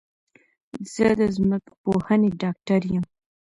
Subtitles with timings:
[0.93, 3.05] زه د ځمکپوهنې ډاکټر یم